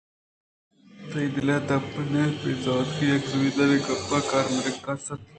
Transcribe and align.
تئی 1.09 1.27
دل 1.35 1.47
ءِ 1.55 1.65
تب 1.67 1.83
ءَ 1.99 2.09
نہ 2.11 2.23
بیت 2.41 2.59
حزانہ 2.59 3.05
یک 3.09 3.23
زمیندارے 3.31 3.77
کپتہ 3.85 4.17
کاراَت 4.29 4.49
ءُ 4.49 4.55
مَرگ 4.55 4.67
ءِکل 4.67 4.91
ءَ 4.97 5.05
سر 5.05 5.13
اَت 5.19 5.29